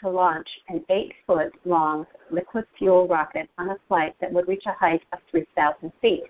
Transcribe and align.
to 0.00 0.08
launch 0.08 0.48
an 0.68 0.84
eight 0.88 1.12
foot 1.26 1.52
long 1.64 2.06
liquid 2.30 2.64
fuel 2.78 3.06
rocket 3.08 3.48
on 3.58 3.70
a 3.70 3.78
flight 3.88 4.14
that 4.20 4.32
would 4.32 4.48
reach 4.48 4.64
a 4.66 4.72
height 4.72 5.02
of 5.12 5.18
3,000 5.30 5.92
feet. 6.00 6.24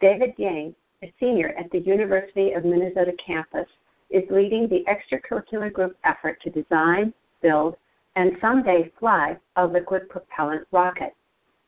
David 0.00 0.34
Yang, 0.36 0.74
a 1.02 1.12
senior 1.20 1.54
at 1.58 1.70
the 1.70 1.80
University 1.80 2.52
of 2.52 2.64
Minnesota 2.64 3.12
campus, 3.24 3.68
is 4.10 4.24
leading 4.30 4.68
the 4.68 4.84
extracurricular 4.84 5.72
group 5.72 5.96
effort 6.04 6.40
to 6.42 6.50
design, 6.50 7.12
build, 7.40 7.76
and 8.16 8.36
someday 8.40 8.90
fly 8.98 9.36
a 9.56 9.66
liquid 9.66 10.08
propellant 10.08 10.66
rocket. 10.70 11.14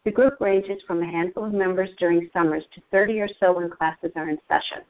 The 0.05 0.11
group 0.11 0.39
ranges 0.41 0.83
from 0.87 1.03
a 1.03 1.07
handful 1.07 1.45
of 1.45 1.55
members 1.55 1.91
during 1.99 2.29
summers 2.33 2.65
to 2.75 2.83
30 2.91 3.21
or 3.21 3.29
so 3.41 3.55
when 3.55 3.71
classes 3.71 4.13
are 4.17 4.29
in 4.29 4.39
session. 4.49 4.83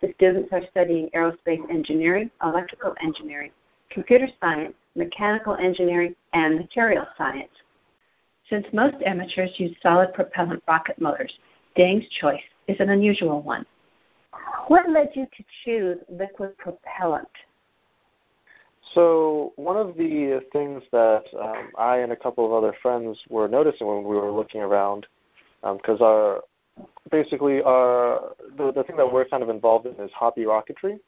The 0.00 0.12
students 0.16 0.52
are 0.52 0.66
studying 0.70 1.08
aerospace 1.14 1.68
engineering, 1.70 2.30
electrical 2.42 2.94
engineering, 3.02 3.50
computer 3.90 4.28
science, 4.40 4.74
mechanical 4.98 5.54
engineering, 5.54 6.14
and 6.32 6.56
material 6.56 7.06
science. 7.16 7.48
Since 8.50 8.66
most 8.72 8.96
amateurs 9.04 9.50
use 9.56 9.74
solid 9.82 10.12
propellant 10.12 10.62
rocket 10.66 11.00
motors, 11.00 11.32
Dang's 11.76 12.08
choice 12.20 12.42
is 12.66 12.76
an 12.80 12.90
unusual 12.90 13.40
one. 13.42 13.64
What 14.68 14.90
led 14.90 15.10
you 15.14 15.26
to 15.26 15.44
choose 15.64 15.98
liquid 16.08 16.56
propellant? 16.58 17.28
So 18.94 19.52
one 19.56 19.76
of 19.76 19.96
the 19.96 20.40
things 20.52 20.82
that 20.92 21.24
um, 21.38 21.70
I 21.78 21.98
and 21.98 22.12
a 22.12 22.16
couple 22.16 22.44
of 22.46 22.52
other 22.52 22.74
friends 22.82 23.18
were 23.28 23.48
noticing 23.48 23.86
when 23.86 24.04
we 24.04 24.16
were 24.16 24.30
looking 24.30 24.60
around, 24.60 25.06
because 25.62 26.00
um, 26.00 26.06
our 26.06 26.40
basically 27.10 27.62
our 27.62 28.34
the, 28.56 28.72
the 28.72 28.84
thing 28.84 28.96
that 28.96 29.12
we're 29.12 29.24
kind 29.24 29.42
of 29.42 29.48
involved 29.48 29.86
in 29.86 29.92
is 29.94 30.10
hobby 30.12 30.42
rocketry. 30.42 30.98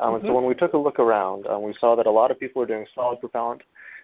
Um, 0.00 0.14
mm-hmm. 0.14 0.16
And 0.16 0.30
so 0.30 0.34
when 0.34 0.46
we 0.46 0.54
took 0.54 0.72
a 0.72 0.78
look 0.78 0.98
around, 0.98 1.46
um, 1.46 1.62
we 1.62 1.74
saw 1.78 1.94
that 1.94 2.06
a 2.06 2.10
lot 2.10 2.30
of 2.30 2.40
people 2.40 2.60
were 2.60 2.66
doing 2.66 2.86
solid 2.94 3.20
propellant. 3.20 3.62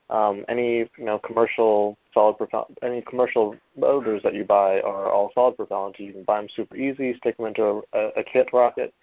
Um, 0.08 0.44
any 0.48 0.78
you 0.78 1.04
know 1.04 1.18
commercial 1.18 1.98
solid 2.14 2.38
propellant, 2.38 2.78
any 2.82 3.02
commercial 3.02 3.56
motors 3.76 4.22
that 4.22 4.34
you 4.34 4.44
buy 4.44 4.80
are 4.82 5.10
all 5.10 5.32
solid 5.34 5.56
propellant. 5.56 5.98
You 5.98 6.12
can 6.12 6.22
buy 6.22 6.40
them 6.40 6.48
super 6.54 6.76
easy, 6.76 7.16
stick 7.16 7.36
them 7.36 7.46
into 7.46 7.82
a, 7.92 8.08
a 8.16 8.22
kit 8.22 8.50
rocket, 8.52 8.94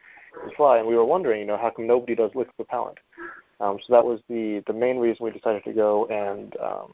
and 0.41 0.53
fly. 0.53 0.77
And 0.77 0.87
we 0.87 0.95
were 0.95 1.03
wondering, 1.03 1.41
you 1.41 1.45
know, 1.45 1.57
how 1.57 1.71
come 1.71 1.87
nobody 1.87 2.15
does 2.15 2.31
liquid 2.35 2.55
propellant? 2.55 2.99
Um, 3.59 3.79
so 3.85 3.93
that 3.93 4.05
was 4.05 4.21
the 4.29 4.63
the 4.65 4.73
main 4.73 4.97
reason 4.97 5.25
we 5.25 5.31
decided 5.31 5.63
to 5.65 5.73
go 5.73 6.05
and 6.05 6.55
um, 6.61 6.93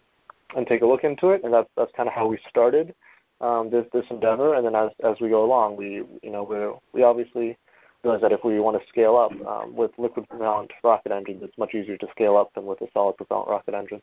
and 0.55 0.65
take 0.65 0.81
a 0.81 0.87
look 0.87 1.03
into 1.03 1.29
it, 1.29 1.43
and 1.43 1.53
that's 1.53 1.69
that's 1.77 1.91
kind 1.95 2.09
of 2.09 2.15
how 2.15 2.27
we 2.27 2.39
started 2.49 2.95
um, 3.41 3.69
this 3.69 3.85
this 3.93 4.05
endeavor. 4.09 4.55
And 4.55 4.65
then 4.65 4.75
as 4.75 4.89
as 5.03 5.19
we 5.19 5.29
go 5.29 5.45
along, 5.45 5.77
we 5.77 6.03
you 6.23 6.31
know 6.31 6.43
we 6.43 6.99
we 6.99 7.03
obviously 7.03 7.57
realize 8.03 8.21
that 8.21 8.31
if 8.31 8.43
we 8.43 8.59
want 8.59 8.81
to 8.81 8.87
scale 8.87 9.15
up 9.15 9.31
um, 9.47 9.75
with 9.75 9.91
liquid 9.97 10.27
propellant 10.29 10.71
rocket 10.83 11.11
engines, 11.11 11.41
it's 11.43 11.57
much 11.57 11.73
easier 11.73 11.97
to 11.97 12.07
scale 12.11 12.37
up 12.37 12.53
than 12.53 12.65
with 12.65 12.81
a 12.81 12.87
solid 12.93 13.17
propellant 13.17 13.49
rocket 13.49 13.73
engine. 13.73 14.01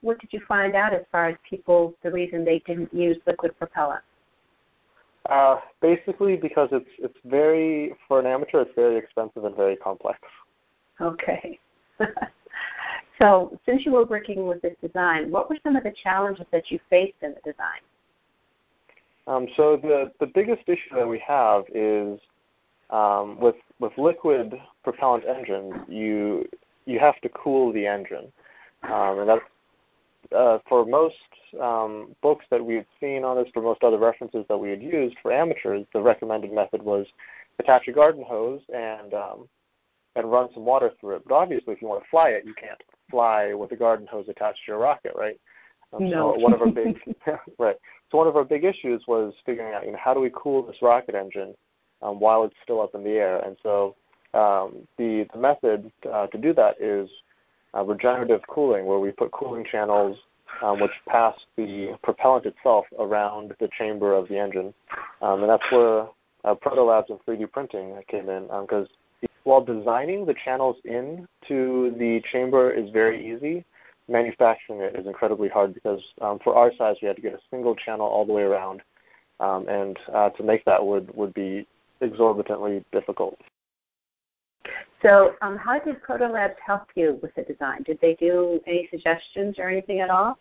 What 0.00 0.18
did 0.20 0.32
you 0.32 0.40
find 0.46 0.74
out 0.74 0.92
as 0.92 1.02
far 1.10 1.28
as 1.28 1.36
people 1.48 1.94
the 2.02 2.10
reason 2.10 2.44
they 2.44 2.60
didn't 2.60 2.92
use 2.92 3.16
liquid 3.26 3.56
propellant? 3.58 4.02
Uh, 5.28 5.58
basically, 5.80 6.36
because 6.36 6.68
it's 6.70 6.88
it's 6.98 7.16
very 7.24 7.92
for 8.06 8.20
an 8.20 8.26
amateur, 8.26 8.60
it's 8.60 8.70
very 8.76 8.96
expensive 8.96 9.44
and 9.44 9.56
very 9.56 9.74
complex. 9.74 10.20
Okay. 11.00 11.58
so, 13.20 13.58
since 13.66 13.84
you 13.84 13.92
were 13.92 14.04
working 14.04 14.46
with 14.46 14.62
this 14.62 14.76
design, 14.80 15.30
what 15.30 15.50
were 15.50 15.56
some 15.64 15.74
of 15.74 15.82
the 15.82 15.92
challenges 16.02 16.46
that 16.52 16.70
you 16.70 16.78
faced 16.88 17.16
in 17.22 17.34
the 17.34 17.40
design? 17.40 17.80
Um, 19.26 19.48
so 19.56 19.76
the 19.76 20.12
the 20.20 20.26
biggest 20.26 20.62
issue 20.68 20.94
that 20.94 21.08
we 21.08 21.20
have 21.26 21.64
is 21.74 22.20
um, 22.90 23.38
with 23.40 23.56
with 23.78 23.92
liquid 23.98 24.54
propellant 24.84 25.24
engines, 25.26 25.74
you 25.88 26.48
you 26.84 26.98
have 26.98 27.20
to 27.20 27.28
cool 27.30 27.72
the 27.72 27.86
engine, 27.86 28.32
um, 28.84 29.20
and 29.20 29.28
that's 29.28 29.42
uh, 30.36 30.58
for 30.68 30.84
most 30.84 31.14
um, 31.60 32.14
books 32.22 32.44
that 32.50 32.64
we 32.64 32.76
had 32.76 32.86
seen 33.00 33.24
on 33.24 33.36
this, 33.36 33.48
for 33.52 33.62
most 33.62 33.82
other 33.82 33.98
references 33.98 34.44
that 34.48 34.56
we 34.56 34.70
had 34.70 34.82
used 34.82 35.16
for 35.22 35.32
amateurs, 35.32 35.86
the 35.92 36.00
recommended 36.00 36.52
method 36.52 36.82
was 36.82 37.06
attach 37.58 37.88
a 37.88 37.92
garden 37.92 38.24
hose 38.26 38.60
and 38.74 39.14
um, 39.14 39.48
and 40.14 40.30
run 40.30 40.48
some 40.54 40.64
water 40.64 40.90
through 41.00 41.16
it. 41.16 41.22
But 41.26 41.34
obviously, 41.34 41.74
if 41.74 41.82
you 41.82 41.88
want 41.88 42.02
to 42.02 42.10
fly 42.10 42.30
it, 42.30 42.44
you 42.44 42.54
can't 42.54 42.80
fly 43.10 43.52
with 43.52 43.72
a 43.72 43.76
garden 43.76 44.06
hose 44.10 44.26
attached 44.28 44.60
to 44.66 44.72
your 44.72 44.78
rocket, 44.78 45.12
right? 45.16 45.38
Um, 45.92 46.08
no. 46.08 46.34
So 46.36 46.42
one 46.42 46.52
of 46.52 46.60
our 46.60 46.70
big 46.70 46.98
right. 47.58 47.76
So 48.10 48.18
one 48.18 48.26
of 48.26 48.36
our 48.36 48.44
big 48.44 48.64
issues 48.64 49.02
was 49.06 49.34
figuring 49.44 49.74
out, 49.74 49.84
you 49.84 49.92
know, 49.92 49.98
how 50.00 50.14
do 50.14 50.20
we 50.20 50.30
cool 50.34 50.64
this 50.64 50.80
rocket 50.82 51.14
engine 51.14 51.54
um, 52.06 52.20
while 52.20 52.44
it's 52.44 52.54
still 52.62 52.80
up 52.80 52.94
in 52.94 53.02
the 53.02 53.10
air? 53.10 53.38
And 53.40 53.56
so 53.62 53.94
um, 54.34 54.86
the 54.98 55.26
the 55.32 55.38
method 55.38 55.90
uh, 56.12 56.26
to 56.28 56.38
do 56.38 56.52
that 56.54 56.80
is 56.80 57.10
uh, 57.74 57.84
regenerative 57.84 58.42
cooling, 58.48 58.86
where 58.86 58.98
we 58.98 59.10
put 59.10 59.30
cooling 59.32 59.64
channels 59.64 60.16
um, 60.62 60.80
which 60.80 60.92
pass 61.08 61.34
the 61.56 61.98
propellant 62.02 62.46
itself 62.46 62.86
around 62.98 63.52
the 63.60 63.68
chamber 63.76 64.14
of 64.14 64.28
the 64.28 64.38
engine, 64.38 64.72
um, 65.22 65.42
and 65.42 65.50
that's 65.50 65.70
where 65.70 66.06
uh, 66.44 66.54
Proto 66.54 66.84
Labs 66.84 67.10
and 67.10 67.18
3D 67.26 67.50
printing 67.52 68.00
came 68.08 68.28
in 68.28 68.48
because 68.62 68.88
while 69.44 69.60
designing 69.60 70.26
the 70.26 70.34
channels 70.44 70.76
into 70.84 71.94
the 71.98 72.20
chamber 72.32 72.72
is 72.72 72.90
very 72.90 73.34
easy, 73.34 73.64
manufacturing 74.08 74.80
it 74.80 74.96
is 74.96 75.06
incredibly 75.06 75.48
hard 75.48 75.74
because 75.74 76.00
um, 76.20 76.38
for 76.42 76.54
our 76.54 76.72
size 76.76 76.96
we 77.02 77.08
had 77.08 77.16
to 77.16 77.22
get 77.22 77.34
a 77.34 77.40
single 77.50 77.74
channel 77.74 78.06
all 78.06 78.24
the 78.24 78.32
way 78.32 78.42
around, 78.42 78.82
um, 79.40 79.68
and 79.68 79.98
uh, 80.14 80.30
to 80.30 80.42
make 80.42 80.64
that 80.64 80.84
would 80.84 81.14
would 81.14 81.34
be 81.34 81.66
exorbitantly 82.00 82.84
difficult. 82.92 83.38
So, 85.02 85.34
um, 85.42 85.56
how 85.56 85.78
did 85.78 86.02
Proto 86.02 86.26
Labs 86.26 86.56
help 86.64 86.88
you 86.94 87.18
with 87.22 87.34
the 87.34 87.42
design? 87.42 87.82
Did 87.82 87.98
they 88.00 88.14
do 88.14 88.60
any 88.66 88.88
suggestions 88.90 89.56
or 89.58 89.68
anything 89.68 90.00
at 90.00 90.10
all? 90.10 90.38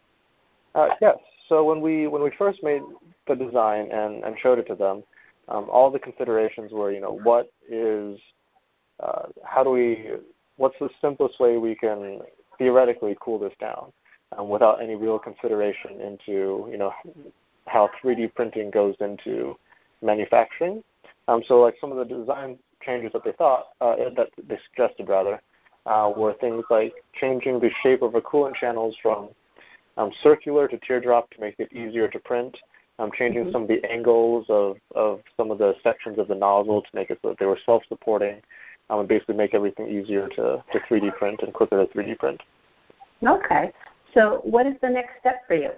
Uh, 0.74 0.90
yes. 1.02 1.18
So 1.48 1.64
when 1.64 1.82
we 1.82 2.08
when 2.08 2.24
we 2.24 2.32
first 2.38 2.64
made 2.64 2.82
the 3.28 3.36
design 3.36 3.92
and, 3.92 4.24
and 4.24 4.36
showed 4.40 4.60
it 4.60 4.68
to 4.68 4.76
them, 4.76 5.04
um, 5.48 5.68
all 5.70 5.92
the 5.92 6.00
considerations 6.00 6.72
were, 6.72 6.92
you 6.92 7.00
know, 7.00 7.20
what 7.24 7.52
is, 7.70 8.20
uh, 9.02 9.24
how 9.44 9.64
do 9.64 9.70
we, 9.72 10.10
what's 10.58 10.78
the 10.80 10.90
simplest 11.02 11.40
way 11.40 11.58
we 11.58 11.76
can 11.76 12.20
theoretically 12.58 13.16
cool 13.22 13.38
this 13.38 13.54
down 13.60 13.92
um, 14.38 14.50
without 14.50 14.82
any 14.82 14.96
real 14.96 15.20
consideration 15.20 16.02
into, 16.02 16.68
you 16.72 16.78
know, 16.78 16.94
how 17.68 17.90
3D 18.04 18.34
printing 18.34 18.72
goes 18.72 18.96
into 19.00 19.56
manufacturing. 20.02 20.84
Um, 21.28 21.42
so 21.48 21.60
like 21.62 21.76
some 21.82 21.92
of 21.92 21.98
the 21.98 22.16
design 22.16 22.58
changes 22.84 23.12
that 23.14 23.24
they 23.24 23.32
thought, 23.34 23.68
uh, 23.82 23.96
that 24.16 24.30
they 24.48 24.60
suggested 24.70 25.10
rather, 25.10 25.42
uh, 25.86 26.12
were 26.16 26.34
things 26.34 26.64
like 26.70 26.94
changing 27.20 27.60
the 27.60 27.70
shape 27.84 28.02
of 28.02 28.16
a 28.16 28.22
coolant 28.22 28.56
channels 28.56 28.96
from 29.02 29.30
um, 29.98 30.12
circular 30.24 30.68
to 30.68 30.78
teardrop 30.80 31.30
to 31.32 31.40
make 31.40 31.56
it 31.60 31.72
easier 31.72 32.08
to 32.08 32.20
print, 32.20 32.58
um, 33.00 33.12
changing 33.18 33.44
mm-hmm. 33.44 33.52
some 33.52 33.64
of 33.64 33.68
the 33.68 33.84
angles 33.90 34.46
of, 34.50 34.78
of 34.96 35.22
some 35.38 35.52
of 35.52 35.58
the 35.58 35.76
sections 35.84 36.20
of 36.20 36.28
the 36.28 36.36
nozzle 36.36 36.82
to 36.82 36.88
make 36.94 37.10
it 37.10 37.20
so 37.22 37.30
that 37.30 37.40
they 37.40 37.46
were 37.46 37.60
self-supporting, 37.66 38.42
um, 38.90 39.00
and 39.00 39.08
basically 39.08 39.36
make 39.36 39.54
everything 39.54 39.88
easier 39.88 40.28
to, 40.30 40.64
to 40.72 40.80
3D 40.90 41.16
print 41.16 41.42
and 41.44 41.54
quicker 41.54 41.86
to 41.86 41.92
3D 41.94 42.18
print. 42.18 42.42
Okay. 43.26 43.72
So 44.14 44.42
what 44.44 44.66
is 44.66 44.76
the 44.82 44.90
next 44.90 45.20
step 45.20 45.46
for 45.48 45.56
you? 45.56 45.72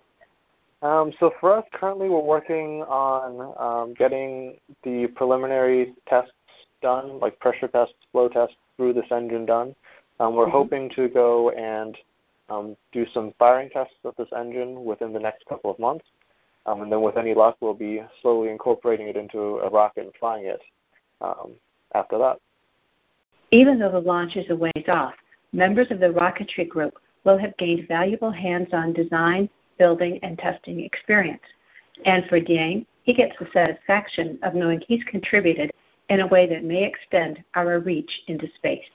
Um, 0.82 1.12
so 1.20 1.32
for 1.40 1.58
us, 1.58 1.66
currently 1.74 2.08
we're 2.08 2.20
working 2.20 2.84
on 2.84 3.56
um, 3.60 3.94
getting 3.96 4.58
the 4.84 5.08
preliminary 5.16 5.94
tests 6.08 6.32
done, 6.82 7.20
like 7.20 7.40
pressure 7.40 7.68
tests, 7.68 7.96
flow 8.12 8.30
tests 8.30 8.56
through 8.76 8.94
this 8.94 9.06
engine 9.12 9.46
done. 9.46 9.76
Um, 10.20 10.36
we're 10.36 10.46
mm-hmm. 10.46 10.52
hoping 10.52 10.90
to 10.92 11.08
go 11.08 11.50
and 11.52 11.98
um, 12.50 12.78
do 12.92 13.06
some 13.14 13.34
firing 13.40 13.70
tests 13.70 13.96
of 14.04 14.16
this 14.18 14.30
engine 14.38 14.86
within 14.86 15.14
the 15.14 15.20
next 15.20 15.46
couple 15.48 15.72
of 15.72 15.80
months. 15.80 16.06
Um, 16.66 16.82
and 16.82 16.92
then 16.92 17.02
with 17.02 17.18
any 17.18 17.34
luck, 17.34 17.58
we'll 17.60 17.74
be 17.74 18.02
slowly 18.22 18.50
incorporating 18.50 19.08
it 19.08 19.16
into 19.16 19.60
a 19.60 19.70
rocket 19.70 20.06
and 20.06 20.14
flying 20.20 20.46
it 20.46 20.62
um, 21.22 21.54
after 21.96 22.18
that. 22.18 22.40
Even 23.52 23.80
though 23.80 23.92
the 23.92 24.00
launch 24.00 24.36
is 24.36 24.50
a 24.50 24.56
ways 24.56 24.86
off, 24.90 25.14
members 25.54 25.90
of 25.90 26.00
the 26.00 26.08
rocketry 26.08 26.68
group 26.68 27.00
will 27.24 27.38
have 27.38 27.56
gained 27.58 27.88
valuable 27.88 28.32
hands-on 28.32 28.94
design, 28.94 29.50
building, 29.78 30.20
and 30.24 30.38
testing 30.38 30.82
experience. 30.82 31.44
And 32.06 32.26
for 32.28 32.40
Dieng, 32.40 32.86
he 33.04 33.14
gets 33.14 33.36
the 33.40 33.48
satisfaction 33.54 34.38
of 34.44 34.54
knowing 34.54 34.82
he's 34.88 35.04
contributed 35.06 35.72
in 36.10 36.22
a 36.22 36.28
way 36.28 36.48
that 36.48 36.64
may 36.64 36.84
extend 36.84 37.44
our 37.56 37.80
reach 37.80 38.24
into 38.28 38.48
space. 38.56 38.86